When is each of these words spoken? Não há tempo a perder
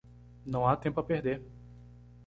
Não 0.43 0.65
há 0.67 0.75
tempo 0.75 0.99
a 0.99 1.03
perder 1.03 1.43